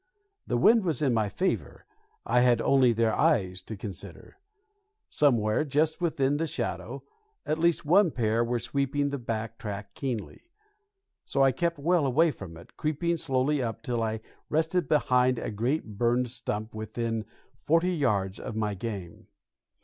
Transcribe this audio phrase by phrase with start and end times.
[0.47, 1.85] The wind was in my favor;
[2.25, 4.37] I had only their eyes to consider.
[5.07, 7.03] Somewhere, just within the shadow,
[7.45, 10.41] at least one pair were sweeping the back track keenly;
[11.23, 15.51] so I kept well away from it, creeping slowly up till I rested behind a
[15.51, 17.23] great burned stump within
[17.61, 19.27] forty yards of my game.